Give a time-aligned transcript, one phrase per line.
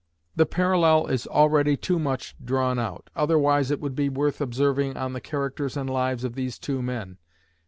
[0.35, 5.13] The parallel is already too much drawn out, otherwise it would be worth observing on
[5.13, 7.19] the characters and lives of these two men.